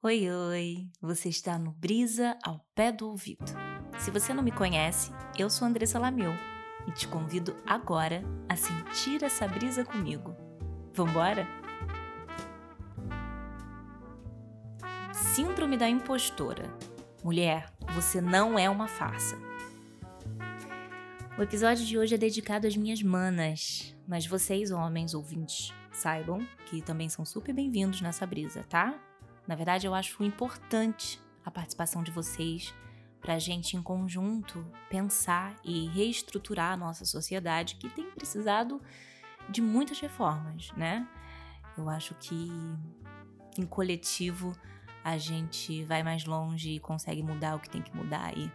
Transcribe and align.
Oi, 0.00 0.30
oi! 0.30 0.88
Você 1.02 1.28
está 1.28 1.58
no 1.58 1.72
Brisa 1.72 2.38
ao 2.44 2.64
pé 2.72 2.92
do 2.92 3.08
ouvido. 3.08 3.52
Se 3.98 4.12
você 4.12 4.32
não 4.32 4.44
me 4.44 4.52
conhece, 4.52 5.10
eu 5.36 5.50
sou 5.50 5.66
Andressa 5.66 5.98
Lameu 5.98 6.30
e 6.86 6.92
te 6.92 7.08
convido 7.08 7.56
agora 7.66 8.22
a 8.48 8.54
sentir 8.54 9.24
essa 9.24 9.48
brisa 9.48 9.84
comigo. 9.84 10.36
Vambora? 10.94 11.48
Síndrome 15.12 15.76
da 15.76 15.88
impostora. 15.88 16.72
Mulher, 17.24 17.68
você 17.92 18.20
não 18.20 18.56
é 18.56 18.70
uma 18.70 18.86
farsa. 18.86 19.36
O 21.36 21.42
episódio 21.42 21.84
de 21.84 21.98
hoje 21.98 22.14
é 22.14 22.18
dedicado 22.18 22.68
às 22.68 22.76
minhas 22.76 23.02
manas, 23.02 23.96
mas 24.06 24.24
vocês, 24.24 24.70
homens 24.70 25.12
ouvintes, 25.12 25.74
saibam 25.90 26.46
que 26.66 26.80
também 26.82 27.08
são 27.08 27.24
super 27.24 27.52
bem-vindos 27.52 28.00
nessa 28.00 28.24
brisa, 28.24 28.64
tá? 28.68 29.07
Na 29.48 29.54
verdade, 29.54 29.86
eu 29.86 29.94
acho 29.94 30.22
importante 30.22 31.18
a 31.42 31.50
participação 31.50 32.02
de 32.02 32.10
vocês 32.10 32.74
para 33.18 33.34
a 33.34 33.38
gente, 33.38 33.78
em 33.78 33.82
conjunto, 33.82 34.62
pensar 34.90 35.56
e 35.64 35.86
reestruturar 35.88 36.74
a 36.74 36.76
nossa 36.76 37.06
sociedade 37.06 37.76
que 37.76 37.88
tem 37.88 38.10
precisado 38.10 38.80
de 39.48 39.62
muitas 39.62 39.98
reformas, 39.98 40.70
né? 40.72 41.08
Eu 41.78 41.88
acho 41.88 42.14
que 42.16 42.52
em 43.56 43.64
coletivo 43.64 44.54
a 45.02 45.16
gente 45.16 45.82
vai 45.84 46.02
mais 46.02 46.26
longe 46.26 46.72
e 46.72 46.80
consegue 46.80 47.22
mudar 47.22 47.56
o 47.56 47.60
que 47.60 47.70
tem 47.70 47.80
que 47.80 47.96
mudar 47.96 48.26
aí. 48.26 48.52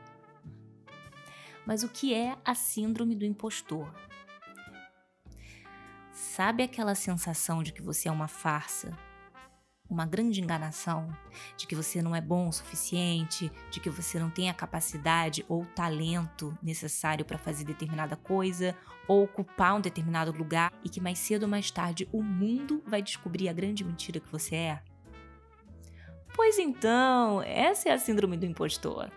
Mas 1.65 1.81
o 1.81 1.89
que 1.89 2.13
é 2.13 2.37
a 2.45 2.53
síndrome 2.53 3.15
do 3.15 3.25
impostor? 3.25 3.91
Sabe 6.11 6.61
aquela 6.61 6.93
sensação 6.93 7.63
de 7.63 7.73
que 7.73 7.81
você 7.81 8.07
é 8.07 8.11
uma 8.11 8.27
farsa, 8.27 8.95
uma 9.89 10.05
grande 10.05 10.41
enganação, 10.41 11.07
de 11.57 11.67
que 11.67 11.75
você 11.75 12.01
não 12.01 12.15
é 12.15 12.21
bom 12.21 12.47
o 12.47 12.53
suficiente, 12.53 13.51
de 13.69 13.79
que 13.79 13.89
você 13.89 14.17
não 14.19 14.29
tem 14.29 14.49
a 14.49 14.53
capacidade 14.53 15.45
ou 15.47 15.65
talento 15.75 16.57
necessário 16.61 17.25
para 17.25 17.37
fazer 17.37 17.63
determinada 17.63 18.15
coisa 18.15 18.75
ou 19.07 19.23
ocupar 19.23 19.75
um 19.75 19.81
determinado 19.81 20.31
lugar 20.31 20.71
e 20.83 20.89
que 20.89 21.01
mais 21.01 21.19
cedo 21.19 21.43
ou 21.43 21.49
mais 21.49 21.69
tarde 21.69 22.07
o 22.11 22.23
mundo 22.23 22.81
vai 22.87 23.01
descobrir 23.01 23.49
a 23.49 23.53
grande 23.53 23.83
mentira 23.83 24.19
que 24.19 24.31
você 24.31 24.55
é? 24.55 24.81
Pois 26.35 26.57
então, 26.57 27.41
essa 27.43 27.89
é 27.89 27.91
a 27.91 27.99
síndrome 27.99 28.37
do 28.37 28.45
impostor. 28.45 29.11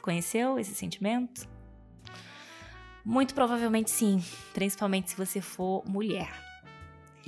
Conheceu 0.00 0.58
esse 0.58 0.74
sentimento? 0.74 1.46
Muito 3.04 3.34
provavelmente 3.34 3.90
sim, 3.90 4.22
principalmente 4.54 5.10
se 5.10 5.16
você 5.16 5.40
for 5.40 5.84
mulher. 5.86 6.47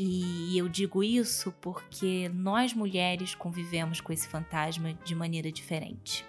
E 0.02 0.56
eu 0.56 0.66
digo 0.66 1.04
isso 1.04 1.52
porque 1.60 2.30
nós 2.30 2.72
mulheres 2.72 3.34
convivemos 3.34 4.00
com 4.00 4.10
esse 4.10 4.26
fantasma 4.26 4.94
de 4.94 5.14
maneira 5.14 5.52
diferente. 5.52 6.24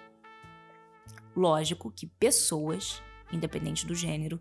Lógico 1.34 1.90
que 1.90 2.06
pessoas, 2.06 3.02
independente 3.32 3.86
do 3.86 3.94
gênero, 3.94 4.38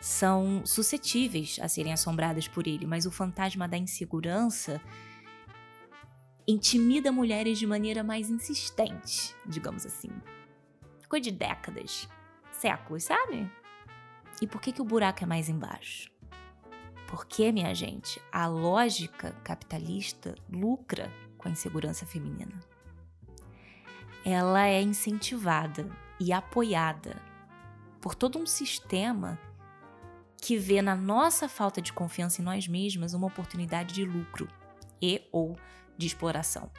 são 0.00 0.66
suscetíveis 0.66 1.60
a 1.62 1.68
serem 1.68 1.92
assombradas 1.92 2.48
por 2.48 2.66
ele, 2.66 2.88
mas 2.88 3.06
o 3.06 3.12
fantasma 3.12 3.68
da 3.68 3.78
insegurança 3.78 4.80
intimida 6.44 7.12
mulheres 7.12 7.56
de 7.56 7.68
maneira 7.68 8.02
mais 8.02 8.30
insistente, 8.30 9.32
digamos 9.46 9.86
assim. 9.86 10.10
Ficou 10.98 11.20
de 11.20 11.30
décadas, 11.30 12.08
séculos, 12.50 13.04
sabe? 13.04 13.48
E 14.42 14.46
por 14.48 14.60
que, 14.60 14.72
que 14.72 14.82
o 14.82 14.84
buraco 14.84 15.22
é 15.22 15.26
mais 15.28 15.48
embaixo? 15.48 16.10
Porque, 17.10 17.50
minha 17.50 17.74
gente, 17.74 18.22
a 18.30 18.46
lógica 18.46 19.32
capitalista 19.42 20.36
lucra 20.48 21.12
com 21.36 21.48
a 21.48 21.50
insegurança 21.50 22.06
feminina. 22.06 22.60
Ela 24.24 24.68
é 24.68 24.80
incentivada 24.80 25.90
e 26.20 26.32
apoiada 26.32 27.20
por 28.00 28.14
todo 28.14 28.38
um 28.38 28.46
sistema 28.46 29.38
que 30.40 30.56
vê 30.56 30.80
na 30.80 30.94
nossa 30.94 31.48
falta 31.48 31.82
de 31.82 31.92
confiança 31.92 32.40
em 32.40 32.44
nós 32.44 32.66
mesmas 32.66 33.12
uma 33.12 33.26
oportunidade 33.26 33.94
de 33.94 34.04
lucro 34.04 34.48
e 35.02 35.22
ou 35.32 35.56
de 35.98 36.06
exploração. 36.06 36.70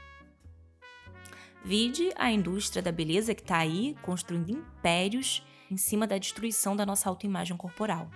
Vide 1.64 2.12
a 2.16 2.32
indústria 2.32 2.82
da 2.82 2.92
beleza 2.92 3.36
que 3.36 3.42
está 3.42 3.58
aí 3.58 3.96
construindo 4.02 4.50
impérios 4.50 5.46
em 5.70 5.78
cima 5.78 6.08
da 6.08 6.18
destruição 6.18 6.76
da 6.76 6.86
nossa 6.86 7.08
autoimagem 7.08 7.56
corporal, 7.56 8.10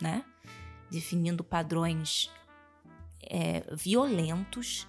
né? 0.00 0.24
Definindo 0.90 1.42
padrões 1.44 2.30
é, 3.22 3.64
violentos 3.74 4.86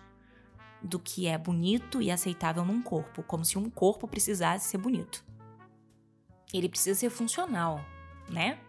do 0.81 0.99
que 0.99 1.27
é 1.27 1.37
bonito 1.37 2.01
e 2.01 2.11
aceitável 2.11 2.63
num 2.63 2.81
corpo, 2.81 3.23
como 3.23 3.43
se 3.43 3.57
um 3.57 3.69
corpo 3.69 4.07
precisasse 4.07 4.69
ser 4.69 4.77
bonito. 4.77 5.25
Ele 6.53 6.69
precisa 6.69 6.97
ser 6.97 7.09
funcional, 7.09 7.83
né? 8.29 8.59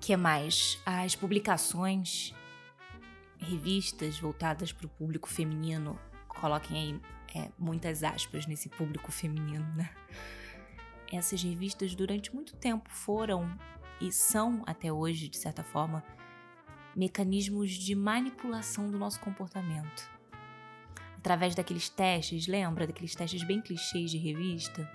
Que 0.00 0.16
mais? 0.16 0.80
As 0.86 1.14
publicações, 1.14 2.32
revistas 3.38 4.18
voltadas 4.18 4.72
para 4.72 4.86
o 4.86 4.88
público 4.88 5.28
feminino, 5.28 5.98
coloquem 6.28 6.76
aí 6.76 7.00
é, 7.34 7.50
muitas 7.58 8.02
aspas 8.02 8.46
nesse 8.46 8.68
público 8.68 9.12
feminino, 9.12 9.66
né? 9.74 9.90
Essas 11.12 11.42
revistas 11.42 11.94
durante 11.94 12.34
muito 12.34 12.54
tempo 12.56 12.88
foram 12.90 13.58
e 14.00 14.12
são 14.12 14.62
até 14.66 14.92
hoje, 14.92 15.28
de 15.28 15.36
certa 15.36 15.62
forma, 15.62 16.04
mecanismos 16.94 17.70
de 17.70 17.94
manipulação 17.94 18.90
do 18.90 18.98
nosso 18.98 19.20
comportamento. 19.20 20.10
Através 21.16 21.54
daqueles 21.54 21.88
testes, 21.88 22.46
lembra 22.46 22.86
daqueles 22.86 23.14
testes 23.14 23.42
bem 23.42 23.60
clichês 23.60 24.10
de 24.10 24.18
revista? 24.18 24.88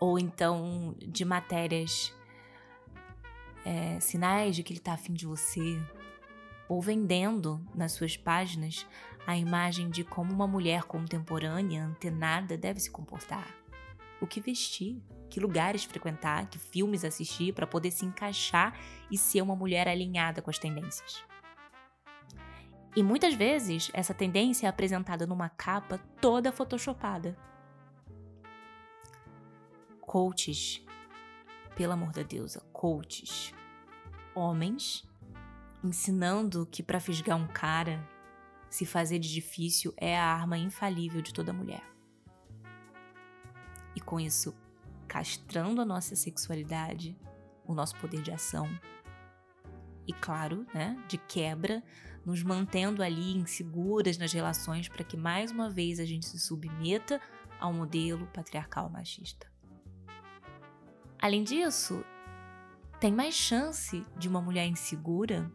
Ou 0.00 0.18
então 0.18 0.94
de 0.98 1.24
matérias, 1.24 2.12
é, 3.64 3.98
sinais 4.00 4.56
de 4.56 4.62
que 4.62 4.72
ele 4.72 4.80
está 4.80 4.92
afim 4.92 5.12
de 5.12 5.26
você, 5.26 5.80
ou 6.68 6.80
vendendo 6.82 7.64
nas 7.74 7.92
suas 7.92 8.16
páginas 8.16 8.86
a 9.26 9.36
imagem 9.36 9.90
de 9.90 10.04
como 10.04 10.32
uma 10.32 10.46
mulher 10.46 10.84
contemporânea, 10.84 11.84
antenada, 11.84 12.56
deve 12.56 12.80
se 12.80 12.90
comportar, 12.90 13.46
o 14.20 14.26
que 14.26 14.40
vestir, 14.40 15.02
que 15.28 15.40
lugares 15.40 15.84
frequentar, 15.84 16.48
que 16.48 16.58
filmes 16.58 17.04
assistir 17.04 17.52
para 17.52 17.66
poder 17.66 17.90
se 17.90 18.04
encaixar 18.04 18.78
e 19.10 19.18
ser 19.18 19.42
uma 19.42 19.56
mulher 19.56 19.88
alinhada 19.88 20.40
com 20.40 20.50
as 20.50 20.58
tendências. 20.58 21.24
E 22.94 23.02
muitas 23.02 23.34
vezes 23.34 23.90
essa 23.92 24.14
tendência 24.14 24.66
é 24.66 24.70
apresentada 24.70 25.26
numa 25.26 25.50
capa 25.50 25.98
toda 26.20 26.50
photoshopada. 26.50 27.36
Coaches, 30.00 30.82
pelo 31.74 31.92
amor 31.92 32.12
da 32.12 32.22
deusa, 32.22 32.60
coaches, 32.72 33.52
homens 34.34 35.06
ensinando 35.84 36.66
que 36.66 36.82
para 36.82 36.98
fisgar 36.98 37.36
um 37.36 37.46
cara, 37.46 38.02
se 38.68 38.86
fazer 38.86 39.18
de 39.18 39.32
difícil 39.32 39.92
é 39.96 40.18
a 40.18 40.24
arma 40.24 40.58
infalível 40.58 41.20
de 41.20 41.32
toda 41.32 41.52
mulher. 41.52 41.95
E 43.96 44.00
com 44.00 44.20
isso 44.20 44.54
castrando 45.08 45.80
a 45.80 45.84
nossa 45.84 46.14
sexualidade, 46.14 47.18
o 47.64 47.74
nosso 47.74 47.96
poder 47.96 48.22
de 48.22 48.30
ação. 48.30 48.68
E 50.06 50.12
claro, 50.12 50.66
né, 50.72 51.02
de 51.08 51.18
quebra, 51.18 51.82
nos 52.24 52.42
mantendo 52.42 53.02
ali 53.02 53.36
inseguras 53.36 54.18
nas 54.18 54.32
relações 54.32 54.88
para 54.88 55.02
que 55.04 55.16
mais 55.16 55.50
uma 55.50 55.70
vez 55.70 55.98
a 55.98 56.04
gente 56.04 56.26
se 56.26 56.38
submeta 56.38 57.20
ao 57.58 57.72
modelo 57.72 58.26
patriarcal 58.28 58.90
machista. 58.90 59.50
Além 61.18 61.42
disso, 61.42 62.04
tem 63.00 63.12
mais 63.12 63.34
chance 63.34 64.04
de 64.16 64.28
uma 64.28 64.40
mulher 64.40 64.66
insegura 64.66 65.50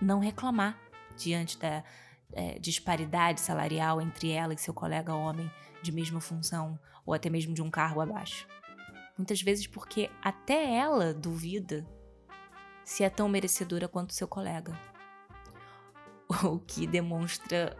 não 0.00 0.18
reclamar 0.20 0.78
diante 1.16 1.58
da 1.58 1.84
é, 2.32 2.58
disparidade 2.58 3.40
salarial 3.40 4.00
entre 4.00 4.30
ela 4.30 4.54
e 4.54 4.58
seu 4.58 4.74
colega 4.74 5.14
homem 5.14 5.50
de 5.82 5.92
mesma 5.92 6.20
função 6.20 6.78
ou 7.04 7.14
até 7.14 7.30
mesmo 7.30 7.54
de 7.54 7.62
um 7.62 7.70
cargo 7.70 8.00
abaixo. 8.00 8.46
Muitas 9.16 9.42
vezes 9.42 9.66
porque 9.66 10.10
até 10.22 10.76
ela 10.76 11.12
duvida 11.12 11.86
se 12.84 13.02
é 13.02 13.10
tão 13.10 13.28
merecedora 13.28 13.88
quanto 13.88 14.14
seu 14.14 14.28
colega. 14.28 14.78
O 16.44 16.58
que 16.58 16.86
demonstra 16.86 17.76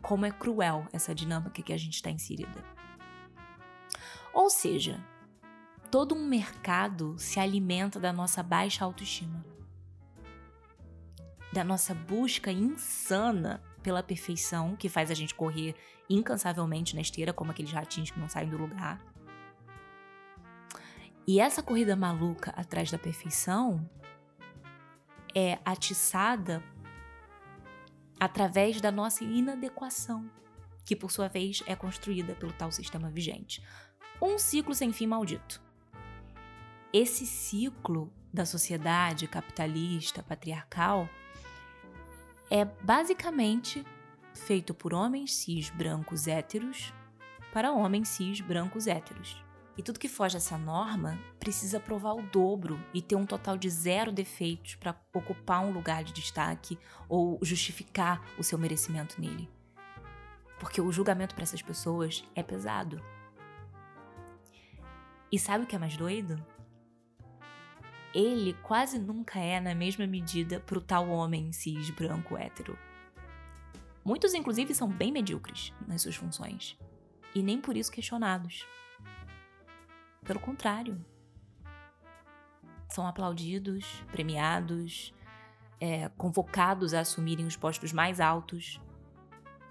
como 0.00 0.24
é 0.24 0.30
cruel 0.30 0.86
essa 0.92 1.14
dinâmica 1.14 1.62
que 1.62 1.72
a 1.72 1.76
gente 1.76 1.94
está 1.94 2.10
inserida. 2.10 2.64
Ou 4.32 4.48
seja, 4.48 5.04
todo 5.90 6.14
um 6.14 6.26
mercado 6.26 7.18
se 7.18 7.40
alimenta 7.40 7.98
da 7.98 8.12
nossa 8.12 8.42
baixa 8.42 8.84
autoestima, 8.84 9.44
da 11.52 11.64
nossa 11.64 11.94
busca 11.94 12.52
insana 12.52 13.62
pela 13.82 14.02
perfeição, 14.02 14.76
que 14.76 14.88
faz 14.88 15.10
a 15.10 15.14
gente 15.14 15.34
correr 15.34 15.74
incansavelmente 16.08 16.94
na 16.94 17.00
esteira, 17.00 17.32
como 17.32 17.50
aqueles 17.50 17.72
ratinhos 17.72 18.10
que 18.10 18.18
não 18.18 18.28
saem 18.28 18.48
do 18.48 18.58
lugar. 18.58 19.00
E 21.26 21.40
essa 21.40 21.62
corrida 21.62 21.94
maluca 21.94 22.50
atrás 22.56 22.90
da 22.90 22.98
perfeição 22.98 23.88
é 25.34 25.58
atiçada 25.64 26.62
através 28.18 28.80
da 28.80 28.90
nossa 28.90 29.24
inadequação, 29.24 30.30
que 30.84 30.96
por 30.96 31.10
sua 31.10 31.28
vez 31.28 31.62
é 31.66 31.76
construída 31.76 32.34
pelo 32.34 32.52
tal 32.52 32.72
sistema 32.72 33.10
vigente. 33.10 33.62
Um 34.20 34.38
ciclo 34.38 34.74
sem 34.74 34.92
fim 34.92 35.06
maldito. 35.06 35.62
Esse 36.92 37.26
ciclo 37.26 38.10
da 38.32 38.44
sociedade 38.46 39.28
capitalista, 39.28 40.22
patriarcal, 40.22 41.08
é 42.50 42.64
basicamente 42.64 43.84
feito 44.34 44.72
por 44.72 44.94
homens 44.94 45.34
cis 45.34 45.70
brancos 45.70 46.26
héteros 46.26 46.92
para 47.52 47.72
homens 47.72 48.08
cis 48.08 48.40
brancos 48.40 48.86
héteros. 48.86 49.42
E 49.76 49.82
tudo 49.82 50.00
que 50.00 50.08
foge 50.08 50.34
dessa 50.34 50.58
norma 50.58 51.18
precisa 51.38 51.78
provar 51.78 52.14
o 52.14 52.22
dobro 52.22 52.84
e 52.92 53.00
ter 53.00 53.14
um 53.14 53.24
total 53.24 53.56
de 53.56 53.70
zero 53.70 54.10
defeitos 54.10 54.74
para 54.74 54.96
ocupar 55.14 55.64
um 55.64 55.70
lugar 55.70 56.02
de 56.02 56.12
destaque 56.12 56.76
ou 57.08 57.38
justificar 57.42 58.20
o 58.36 58.42
seu 58.42 58.58
merecimento 58.58 59.20
nele. 59.20 59.48
Porque 60.58 60.80
o 60.80 60.90
julgamento 60.90 61.34
para 61.34 61.44
essas 61.44 61.62
pessoas 61.62 62.24
é 62.34 62.42
pesado. 62.42 63.00
E 65.30 65.38
sabe 65.38 65.62
o 65.62 65.66
que 65.66 65.76
é 65.76 65.78
mais 65.78 65.96
doido? 65.96 66.44
Ele 68.14 68.54
quase 68.62 68.98
nunca 68.98 69.38
é 69.38 69.60
na 69.60 69.74
mesma 69.74 70.06
medida 70.06 70.60
pro 70.60 70.80
tal 70.80 71.08
homem 71.08 71.52
cis 71.52 71.90
branco 71.90 72.36
hétero. 72.36 72.78
Muitos, 74.04 74.32
inclusive, 74.32 74.74
são 74.74 74.88
bem 74.88 75.12
medíocres 75.12 75.72
nas 75.86 76.02
suas 76.02 76.16
funções 76.16 76.78
e 77.34 77.42
nem 77.42 77.60
por 77.60 77.76
isso 77.76 77.92
questionados. 77.92 78.66
Pelo 80.24 80.40
contrário. 80.40 81.04
São 82.88 83.06
aplaudidos, 83.06 84.02
premiados, 84.10 85.12
é, 85.78 86.08
convocados 86.10 86.94
a 86.94 87.00
assumirem 87.00 87.46
os 87.46 87.56
postos 87.56 87.92
mais 87.92 88.18
altos, 88.18 88.80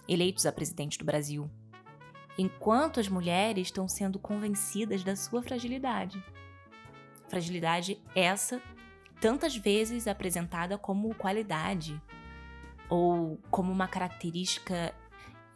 eleitos 0.07 0.45
a 0.45 0.51
presidente 0.51 1.00
do 1.00 1.06
Brasil, 1.06 1.50
enquanto 2.38 3.00
as 3.00 3.10
mulheres 3.10 3.68
estão 3.68 3.88
sendo 3.88 4.19
convencidas 4.19 5.04
da 5.04 5.16
sua 5.16 5.42
fragilidade. 5.42 6.24
Fragilidade 7.27 8.01
essa 8.15 8.62
tantas 9.19 9.56
vezes 9.56 10.07
apresentada 10.07 10.77
como 10.77 11.13
qualidade 11.15 12.01
ou 12.89 13.38
como 13.50 13.71
uma 13.71 13.88
característica 13.88 14.94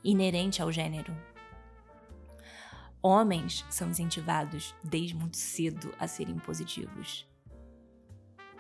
inerente 0.04 0.62
ao 0.62 0.72
gênero. 0.72 1.16
Homens 3.02 3.66
são 3.70 3.90
incentivados 3.90 4.76
desde 4.84 5.16
muito 5.16 5.38
cedo 5.38 5.94
a 5.98 6.08
serem 6.08 6.38
positivos, 6.38 7.28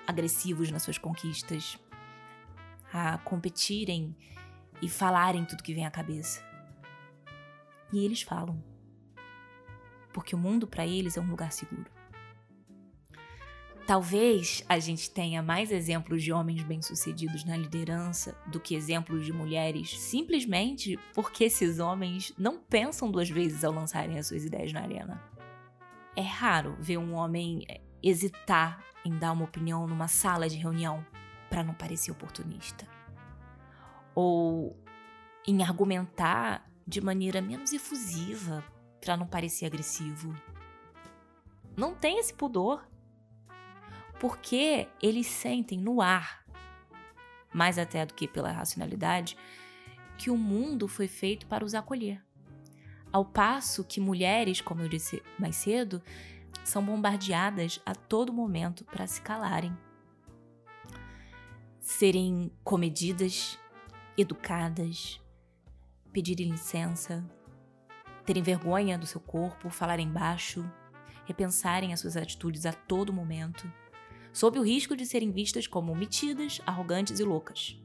agressivos 0.07 0.71
nas 0.71 0.81
suas 0.81 0.97
conquistas, 0.97 1.77
a 2.91 3.17
competirem 3.19 4.15
e 4.81 4.89
falarem 4.89 5.45
tudo 5.45 5.63
que 5.63 5.73
vem 5.73 5.85
à 5.85 5.91
cabeça. 5.91 6.43
E 7.93 8.03
eles 8.03 8.21
falam, 8.21 8.63
porque 10.11 10.33
o 10.33 10.39
mundo 10.39 10.65
para 10.65 10.87
eles 10.87 11.17
é 11.17 11.21
um 11.21 11.29
lugar 11.29 11.51
seguro. 11.51 12.00
Talvez 13.91 14.63
a 14.69 14.79
gente 14.79 15.11
tenha 15.11 15.43
mais 15.43 15.69
exemplos 15.69 16.23
de 16.23 16.31
homens 16.31 16.63
bem-sucedidos 16.63 17.43
na 17.43 17.57
liderança 17.57 18.33
do 18.47 18.57
que 18.57 18.73
exemplos 18.73 19.25
de 19.25 19.33
mulheres, 19.33 19.99
simplesmente 19.99 20.97
porque 21.13 21.43
esses 21.43 21.77
homens 21.77 22.33
não 22.37 22.57
pensam 22.57 23.11
duas 23.11 23.29
vezes 23.29 23.65
ao 23.65 23.73
lançarem 23.73 24.17
as 24.17 24.27
suas 24.27 24.45
ideias 24.45 24.71
na 24.71 24.79
arena. 24.79 25.21
É 26.15 26.21
raro 26.21 26.77
ver 26.79 26.99
um 26.99 27.15
homem 27.15 27.65
eh, 27.67 27.81
hesitar 28.01 28.81
em 29.03 29.19
dar 29.19 29.33
uma 29.33 29.43
opinião 29.43 29.85
numa 29.85 30.07
sala 30.07 30.47
de 30.47 30.55
reunião 30.55 31.05
para 31.49 31.61
não 31.61 31.73
parecer 31.73 32.11
oportunista. 32.11 32.87
Ou 34.15 34.73
em 35.45 35.61
argumentar 35.63 36.65
de 36.87 37.01
maneira 37.01 37.41
menos 37.41 37.73
efusiva 37.73 38.63
para 39.01 39.17
não 39.17 39.27
parecer 39.27 39.65
agressivo. 39.65 40.33
Não 41.75 41.93
tem 41.93 42.19
esse 42.19 42.33
pudor 42.33 42.89
porque 44.21 44.87
eles 45.01 45.25
sentem 45.25 45.79
no 45.79 45.99
ar, 45.99 46.45
mais 47.51 47.79
até 47.79 48.05
do 48.05 48.13
que 48.13 48.27
pela 48.27 48.51
racionalidade, 48.51 49.35
que 50.15 50.29
o 50.29 50.37
mundo 50.37 50.87
foi 50.87 51.07
feito 51.07 51.47
para 51.47 51.65
os 51.65 51.73
acolher. 51.73 52.23
Ao 53.11 53.25
passo 53.25 53.83
que 53.83 53.99
mulheres, 53.99 54.61
como 54.61 54.81
eu 54.81 54.87
disse 54.87 55.23
mais 55.39 55.55
cedo, 55.55 56.03
são 56.63 56.85
bombardeadas 56.85 57.81
a 57.83 57.95
todo 57.95 58.31
momento 58.31 58.85
para 58.85 59.07
se 59.07 59.19
calarem, 59.19 59.75
serem 61.79 62.51
comedidas, 62.63 63.57
educadas, 64.15 65.19
pedirem 66.13 66.51
licença, 66.51 67.27
terem 68.23 68.43
vergonha 68.43 68.99
do 68.99 69.07
seu 69.07 69.19
corpo, 69.19 69.71
falarem 69.71 70.11
baixo, 70.11 70.63
repensarem 71.25 71.91
as 71.91 72.01
suas 72.01 72.15
atitudes 72.15 72.67
a 72.67 72.71
todo 72.71 73.11
momento 73.11 73.67
sob 74.33 74.59
o 74.59 74.63
risco 74.63 74.95
de 74.95 75.05
serem 75.05 75.31
vistas 75.31 75.67
como 75.67 75.95
metidas, 75.95 76.61
arrogantes 76.65 77.19
e 77.19 77.23
loucas. 77.23 77.77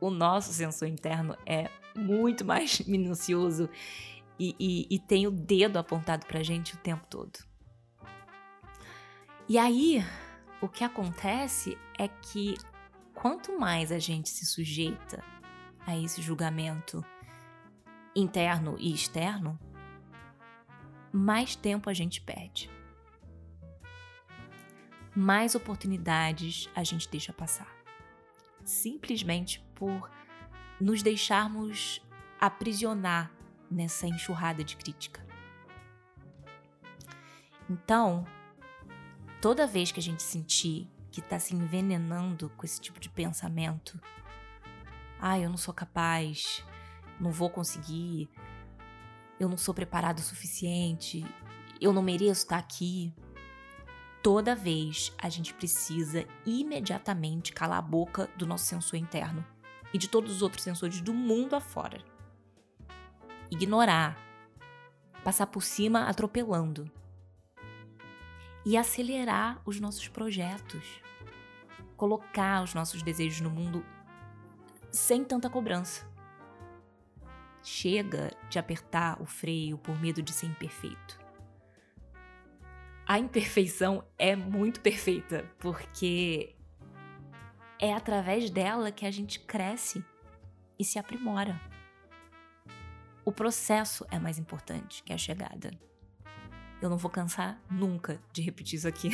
O 0.00 0.10
nosso 0.10 0.52
sensor 0.52 0.88
interno 0.88 1.36
é 1.46 1.70
muito 1.94 2.44
mais 2.46 2.80
minucioso 2.80 3.68
e, 4.38 4.54
e, 4.58 4.86
e 4.90 4.98
tem 4.98 5.26
o 5.26 5.30
dedo 5.30 5.78
apontado 5.78 6.26
pra 6.26 6.42
gente 6.42 6.74
o 6.74 6.78
tempo 6.78 7.06
todo. 7.08 7.38
E 9.48 9.58
aí, 9.58 10.02
o 10.60 10.68
que 10.68 10.82
acontece 10.82 11.76
é 11.98 12.08
que 12.08 12.56
quanto 13.12 13.58
mais 13.58 13.92
a 13.92 13.98
gente 13.98 14.30
se 14.30 14.46
sujeita 14.46 15.22
a 15.86 15.96
esse 15.96 16.22
julgamento 16.22 17.04
interno 18.16 18.76
e 18.78 18.92
externo, 18.92 19.58
mais 21.12 21.54
tempo 21.54 21.90
a 21.90 21.92
gente 21.92 22.20
perde 22.22 22.70
mais 25.14 25.54
oportunidades 25.54 26.68
a 26.74 26.82
gente 26.82 27.08
deixa 27.08 27.32
passar. 27.32 27.72
Simplesmente 28.64 29.64
por 29.74 30.10
nos 30.80 31.02
deixarmos 31.02 32.02
aprisionar 32.40 33.32
nessa 33.70 34.06
enxurrada 34.06 34.64
de 34.64 34.76
crítica. 34.76 35.24
Então, 37.68 38.26
toda 39.40 39.66
vez 39.66 39.90
que 39.90 40.00
a 40.00 40.02
gente 40.02 40.22
sentir 40.22 40.90
que 41.10 41.20
está 41.20 41.38
se 41.38 41.54
envenenando 41.54 42.50
com 42.56 42.66
esse 42.66 42.80
tipo 42.80 42.98
de 42.98 43.08
pensamento, 43.08 44.00
ah, 45.20 45.38
eu 45.38 45.48
não 45.48 45.56
sou 45.56 45.72
capaz, 45.72 46.64
não 47.20 47.30
vou 47.30 47.48
conseguir, 47.48 48.28
eu 49.38 49.48
não 49.48 49.56
sou 49.56 49.72
preparado 49.72 50.18
o 50.18 50.22
suficiente, 50.22 51.24
eu 51.80 51.92
não 51.92 52.02
mereço 52.02 52.42
estar 52.42 52.58
aqui, 52.58 53.14
toda 54.24 54.54
vez 54.54 55.12
a 55.18 55.28
gente 55.28 55.52
precisa 55.52 56.26
imediatamente 56.46 57.52
calar 57.52 57.78
a 57.78 57.82
boca 57.82 58.26
do 58.38 58.46
nosso 58.46 58.64
sensor 58.64 58.98
interno 58.98 59.44
e 59.92 59.98
de 59.98 60.08
todos 60.08 60.32
os 60.32 60.40
outros 60.40 60.62
sensores 60.62 61.02
do 61.02 61.12
mundo 61.12 61.54
afora. 61.54 62.02
Ignorar, 63.50 64.16
passar 65.22 65.46
por 65.46 65.62
cima 65.62 66.08
atropelando 66.08 66.90
e 68.64 68.78
acelerar 68.78 69.60
os 69.62 69.78
nossos 69.78 70.08
projetos, 70.08 71.02
colocar 71.94 72.62
os 72.62 72.72
nossos 72.72 73.02
desejos 73.02 73.42
no 73.42 73.50
mundo 73.50 73.84
sem 74.90 75.22
tanta 75.22 75.50
cobrança. 75.50 76.10
Chega 77.62 78.30
de 78.48 78.58
apertar 78.58 79.20
o 79.20 79.26
freio 79.26 79.76
por 79.76 80.00
medo 80.00 80.22
de 80.22 80.32
ser 80.32 80.46
imperfeito 80.46 81.23
a 83.06 83.18
imperfeição 83.18 84.04
é 84.18 84.34
muito 84.34 84.80
perfeita, 84.80 85.44
porque 85.58 86.54
é 87.78 87.92
através 87.92 88.48
dela 88.48 88.90
que 88.90 89.04
a 89.04 89.10
gente 89.10 89.40
cresce 89.40 90.04
e 90.78 90.84
se 90.84 90.98
aprimora. 90.98 91.60
O 93.24 93.32
processo 93.32 94.06
é 94.10 94.18
mais 94.18 94.38
importante 94.38 95.02
que 95.02 95.12
a 95.12 95.18
chegada. 95.18 95.70
Eu 96.80 96.88
não 96.88 96.96
vou 96.96 97.10
cansar 97.10 97.60
nunca 97.70 98.20
de 98.32 98.42
repetir 98.42 98.78
isso 98.78 98.88
aqui. 98.88 99.10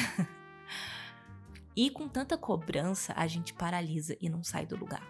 e 1.76 1.90
com 1.90 2.08
tanta 2.08 2.38
cobrança, 2.38 3.12
a 3.16 3.26
gente 3.26 3.52
paralisa 3.52 4.16
e 4.20 4.28
não 4.28 4.42
sai 4.42 4.66
do 4.66 4.76
lugar. 4.76 5.06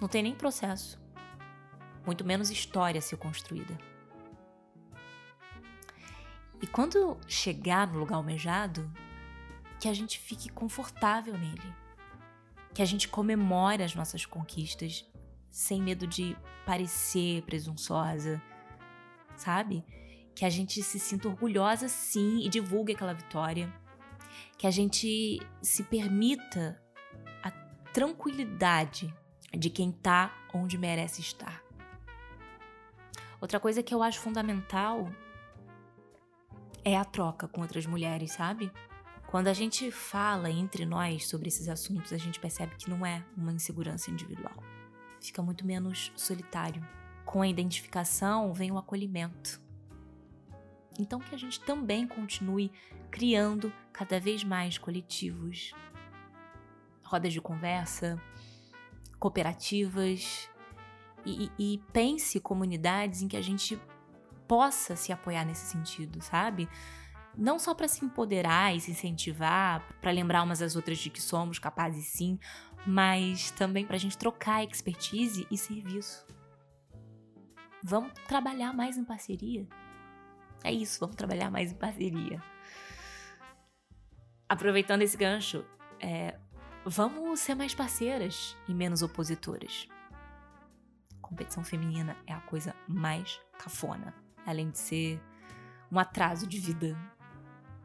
Não 0.00 0.08
tem 0.08 0.22
nem 0.22 0.34
processo, 0.34 1.00
muito 2.06 2.24
menos 2.24 2.50
história 2.50 2.98
a 2.98 3.02
ser 3.02 3.16
construída. 3.16 3.76
E 6.60 6.66
quando 6.66 7.18
chegar 7.26 7.86
no 7.86 7.98
lugar 7.98 8.16
almejado, 8.16 8.90
que 9.78 9.88
a 9.88 9.94
gente 9.94 10.18
fique 10.18 10.48
confortável 10.48 11.36
nele. 11.36 11.74
Que 12.74 12.82
a 12.82 12.84
gente 12.84 13.08
comemore 13.08 13.82
as 13.82 13.94
nossas 13.94 14.24
conquistas 14.24 15.04
sem 15.50 15.80
medo 15.80 16.06
de 16.06 16.36
parecer 16.64 17.42
presunçosa, 17.42 18.42
sabe? 19.36 19.84
Que 20.34 20.44
a 20.44 20.50
gente 20.50 20.82
se 20.82 20.98
sinta 20.98 21.28
orgulhosa 21.28 21.88
sim 21.88 22.40
e 22.44 22.48
divulgue 22.48 22.92
aquela 22.92 23.14
vitória. 23.14 23.72
Que 24.58 24.66
a 24.66 24.70
gente 24.70 25.40
se 25.62 25.82
permita 25.84 26.82
a 27.42 27.50
tranquilidade 27.92 29.12
de 29.56 29.70
quem 29.70 29.90
tá 29.92 30.34
onde 30.52 30.76
merece 30.76 31.20
estar. 31.20 31.62
Outra 33.40 33.60
coisa 33.60 33.82
que 33.82 33.94
eu 33.94 34.02
acho 34.02 34.20
fundamental 34.20 35.10
é 36.86 36.96
a 36.96 37.04
troca 37.04 37.48
com 37.48 37.62
outras 37.62 37.84
mulheres, 37.84 38.30
sabe? 38.30 38.70
Quando 39.26 39.48
a 39.48 39.52
gente 39.52 39.90
fala 39.90 40.48
entre 40.48 40.86
nós 40.86 41.26
sobre 41.26 41.48
esses 41.48 41.68
assuntos, 41.68 42.12
a 42.12 42.16
gente 42.16 42.38
percebe 42.38 42.76
que 42.76 42.88
não 42.88 43.04
é 43.04 43.24
uma 43.36 43.52
insegurança 43.52 44.08
individual. 44.08 44.54
Fica 45.20 45.42
muito 45.42 45.66
menos 45.66 46.12
solitário. 46.14 46.86
Com 47.24 47.42
a 47.42 47.48
identificação 47.48 48.54
vem 48.54 48.70
o 48.70 48.78
acolhimento. 48.78 49.60
Então 50.96 51.18
que 51.18 51.34
a 51.34 51.38
gente 51.38 51.58
também 51.60 52.06
continue 52.06 52.70
criando 53.10 53.72
cada 53.92 54.20
vez 54.20 54.44
mais 54.44 54.78
coletivos, 54.78 55.74
rodas 57.02 57.32
de 57.32 57.40
conversa, 57.40 58.16
cooperativas 59.18 60.48
e, 61.24 61.50
e 61.58 61.82
pense 61.92 62.38
comunidades 62.38 63.22
em 63.22 63.28
que 63.28 63.36
a 63.36 63.42
gente 63.42 63.76
possa 64.46 64.96
se 64.96 65.12
apoiar 65.12 65.44
nesse 65.44 65.66
sentido, 65.66 66.22
sabe? 66.22 66.68
Não 67.36 67.58
só 67.58 67.74
para 67.74 67.88
se 67.88 68.04
empoderar 68.04 68.74
e 68.74 68.80
se 68.80 68.90
incentivar, 68.90 69.86
para 70.00 70.10
lembrar 70.10 70.42
umas 70.42 70.62
às 70.62 70.74
outras 70.74 70.98
de 70.98 71.10
que 71.10 71.20
somos 71.20 71.58
capazes 71.58 72.06
sim, 72.06 72.38
mas 72.86 73.50
também 73.50 73.84
para 73.84 73.96
a 73.96 73.98
gente 73.98 74.16
trocar 74.16 74.64
expertise 74.64 75.46
e 75.50 75.58
serviço. 75.58 76.26
Vamos 77.82 78.12
trabalhar 78.26 78.72
mais 78.72 78.96
em 78.96 79.04
parceria. 79.04 79.66
É 80.64 80.72
isso, 80.72 80.98
vamos 80.98 81.16
trabalhar 81.16 81.50
mais 81.50 81.72
em 81.72 81.76
parceria. 81.76 82.42
Aproveitando 84.48 85.02
esse 85.02 85.16
gancho, 85.16 85.64
é, 86.00 86.38
vamos 86.84 87.40
ser 87.40 87.54
mais 87.54 87.74
parceiras 87.74 88.56
e 88.66 88.74
menos 88.74 89.02
opositoras. 89.02 89.88
Competição 91.20 91.64
feminina 91.64 92.16
é 92.26 92.32
a 92.32 92.40
coisa 92.40 92.74
mais 92.88 93.40
cafona, 93.58 94.14
além 94.46 94.70
de 94.70 94.78
ser 94.78 95.20
um 95.90 95.98
atraso 95.98 96.46
de 96.46 96.58
vida. 96.58 96.96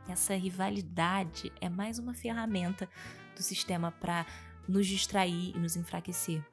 Essa 0.07 0.35
rivalidade 0.35 1.51
é 1.59 1.67
mais 1.67 1.99
uma 1.99 2.13
ferramenta 2.13 2.89
do 3.35 3.41
sistema 3.41 3.91
para 3.91 4.25
nos 4.67 4.87
distrair 4.87 5.55
e 5.55 5.59
nos 5.59 5.75
enfraquecer. 5.75 6.45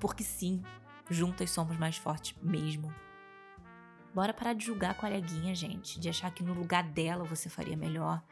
Porque 0.00 0.24
sim, 0.24 0.62
juntas 1.08 1.50
somos 1.50 1.76
mais 1.76 1.96
fortes 1.96 2.36
mesmo. 2.42 2.92
Bora 4.14 4.34
parar 4.34 4.52
de 4.52 4.66
julgar 4.66 4.90
a 4.90 4.94
coleguinha, 4.94 5.54
gente, 5.54 5.98
de 5.98 6.08
achar 6.08 6.30
que 6.32 6.42
no 6.42 6.52
lugar 6.52 6.82
dela 6.82 7.24
você 7.24 7.48
faria 7.48 7.76
melhor. 7.76 8.22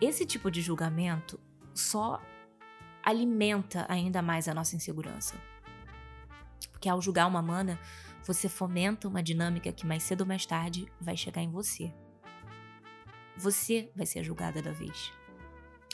Esse 0.00 0.26
tipo 0.26 0.50
de 0.50 0.60
julgamento 0.60 1.40
só 1.74 2.20
alimenta 3.02 3.86
ainda 3.88 4.20
mais 4.20 4.46
a 4.46 4.54
nossa 4.54 4.76
insegurança. 4.76 5.36
Porque 6.70 6.88
ao 6.88 7.00
julgar 7.00 7.26
uma 7.26 7.40
mana, 7.40 7.78
você 8.26 8.48
fomenta 8.48 9.06
uma 9.06 9.22
dinâmica 9.22 9.72
que 9.72 9.86
mais 9.86 10.02
cedo 10.02 10.22
ou 10.22 10.26
mais 10.26 10.44
tarde 10.44 10.92
vai 11.00 11.16
chegar 11.16 11.42
em 11.42 11.50
você. 11.50 11.94
Você 13.36 13.92
vai 13.94 14.04
ser 14.04 14.24
julgada 14.24 14.60
da 14.60 14.72
vez. 14.72 15.12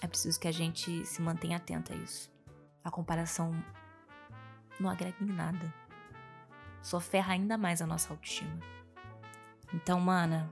É 0.00 0.06
preciso 0.06 0.40
que 0.40 0.48
a 0.48 0.52
gente 0.52 1.04
se 1.04 1.20
mantenha 1.20 1.58
atenta 1.58 1.92
a 1.92 1.96
isso. 1.96 2.32
A 2.82 2.90
comparação 2.90 3.52
não 4.80 4.88
agrega 4.88 5.22
em 5.22 5.26
nada. 5.26 5.74
Só 6.80 6.98
ferra 6.98 7.34
ainda 7.34 7.58
mais 7.58 7.82
a 7.82 7.86
nossa 7.86 8.10
autoestima. 8.10 8.58
Então, 9.74 10.00
mana, 10.00 10.50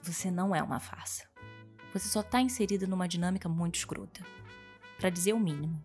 você 0.00 0.30
não 0.30 0.54
é 0.54 0.62
uma 0.62 0.80
farsa. 0.80 1.28
Você 1.92 2.08
só 2.08 2.22
tá 2.22 2.40
inserida 2.40 2.86
numa 2.86 3.06
dinâmica 3.06 3.48
muito 3.48 3.74
escrota. 3.74 4.24
Para 4.98 5.10
dizer 5.10 5.34
o 5.34 5.38
mínimo. 5.38 5.84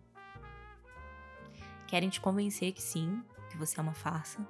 Querem 1.86 2.08
te 2.08 2.20
convencer 2.20 2.72
que 2.72 2.82
sim, 2.82 3.22
que 3.50 3.58
você 3.58 3.78
é 3.78 3.82
uma 3.82 3.94
farsa, 3.94 4.46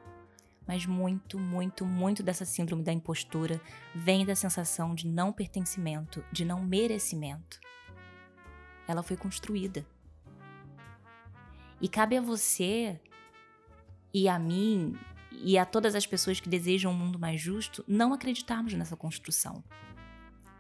mas 0.71 0.87
muito, 0.87 1.37
muito, 1.37 1.85
muito 1.85 2.23
dessa 2.23 2.45
síndrome 2.45 2.85
da 2.85 2.93
impostura 2.93 3.61
vem 3.93 4.25
da 4.25 4.37
sensação 4.37 4.95
de 4.95 5.05
não 5.05 5.33
pertencimento, 5.33 6.25
de 6.31 6.45
não 6.45 6.63
merecimento. 6.63 7.59
Ela 8.87 9.03
foi 9.03 9.17
construída. 9.17 9.85
E 11.81 11.89
cabe 11.89 12.17
a 12.17 12.21
você 12.21 13.01
e 14.15 14.29
a 14.29 14.39
mim 14.39 14.97
e 15.33 15.59
a 15.59 15.67
todas 15.67 15.97
as 15.97 16.07
pessoas 16.07 16.39
que 16.39 16.49
desejam 16.49 16.93
um 16.93 16.97
mundo 16.97 17.19
mais 17.19 17.41
justo 17.41 17.85
não 17.89 18.13
acreditarmos 18.13 18.73
nessa 18.75 18.97
construção. 18.97 19.65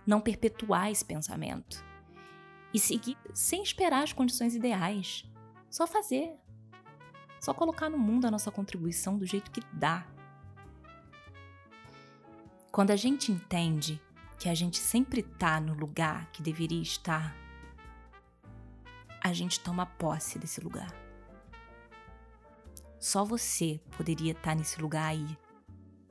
Não 0.04 0.20
perpetuar 0.20 0.90
esse 0.90 1.04
pensamento. 1.04 1.84
E 2.74 2.80
seguir 2.80 3.16
sem 3.32 3.62
esperar 3.62 4.02
as 4.02 4.12
condições 4.12 4.56
ideais. 4.56 5.24
Só 5.70 5.86
fazer. 5.86 6.34
Só 7.40 7.54
colocar 7.54 7.88
no 7.88 7.98
mundo 7.98 8.26
a 8.26 8.30
nossa 8.30 8.50
contribuição 8.50 9.16
do 9.16 9.24
jeito 9.24 9.50
que 9.50 9.62
dá. 9.72 10.06
Quando 12.70 12.90
a 12.90 12.96
gente 12.96 13.32
entende 13.32 14.00
que 14.38 14.48
a 14.48 14.54
gente 14.54 14.76
sempre 14.76 15.20
está 15.20 15.58
no 15.58 15.72
lugar 15.72 16.30
que 16.30 16.42
deveria 16.42 16.82
estar, 16.82 17.34
a 19.22 19.32
gente 19.32 19.58
toma 19.60 19.86
posse 19.86 20.38
desse 20.38 20.60
lugar. 20.60 20.94
Só 22.98 23.24
você 23.24 23.80
poderia 23.96 24.32
estar 24.32 24.54
nesse 24.54 24.80
lugar 24.80 25.06
aí 25.06 25.38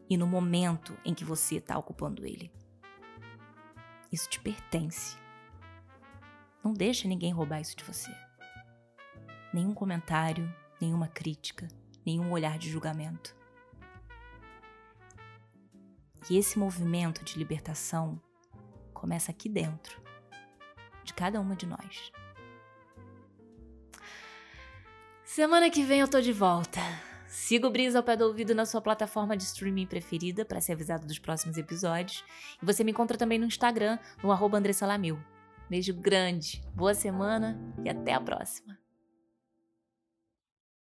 e 0.09 0.17
no 0.17 0.25
momento 0.25 0.97
em 1.05 1.13
que 1.13 1.23
você 1.23 1.57
está 1.57 1.77
ocupando 1.77 2.25
ele. 2.25 2.51
Isso 4.11 4.27
te 4.27 4.39
pertence. 4.39 5.15
Não 6.63 6.73
deixa 6.73 7.07
ninguém 7.07 7.31
roubar 7.31 7.61
isso 7.61 7.75
de 7.75 7.83
você. 7.83 8.11
Nenhum 9.53 9.73
comentário, 9.73 10.51
nenhuma 10.79 11.07
crítica, 11.07 11.67
nenhum 12.05 12.31
olhar 12.31 12.57
de 12.57 12.69
julgamento. 12.69 13.35
E 16.29 16.37
esse 16.37 16.59
movimento 16.59 17.23
de 17.23 17.37
libertação 17.37 18.21
começa 18.93 19.31
aqui 19.31 19.47
dentro, 19.47 20.01
de 21.03 21.13
cada 21.13 21.39
uma 21.39 21.55
de 21.55 21.65
nós. 21.65 22.11
Semana 25.23 25.69
que 25.69 25.83
vem 25.83 26.01
eu 26.01 26.07
tô 26.07 26.19
de 26.19 26.33
volta. 26.33 26.79
Siga 27.27 27.67
o 27.67 27.69
Brisa 27.69 27.99
ao 27.99 28.03
pé 28.03 28.17
do 28.17 28.25
ouvido 28.25 28.55
na 28.55 28.65
sua 28.65 28.81
plataforma 28.81 29.37
de 29.37 29.43
streaming 29.43 29.85
preferida 29.85 30.43
para 30.43 30.59
ser 30.59 30.73
avisado 30.73 31.05
dos 31.05 31.19
próximos 31.19 31.57
episódios. 31.57 32.23
E 32.61 32.65
você 32.65 32.83
me 32.83 32.91
encontra 32.91 33.17
também 33.17 33.37
no 33.37 33.45
Instagram, 33.45 33.99
no 34.23 34.31
arroba 34.31 34.59
Beijo 35.69 35.93
grande, 35.93 36.63
boa 36.73 36.95
semana 36.95 37.57
e 37.85 37.89
até 37.89 38.13
a 38.13 38.19
próxima. 38.19 38.88